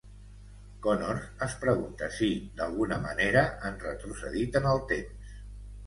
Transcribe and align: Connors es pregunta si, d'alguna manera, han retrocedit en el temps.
Connors 0.85 1.27
es 1.49 1.53
pregunta 1.67 2.09
si, 2.17 2.31
d'alguna 2.63 2.99
manera, 3.07 3.47
han 3.71 3.79
retrocedit 3.87 4.63
en 4.63 4.71
el 4.77 4.87
temps. 4.95 5.35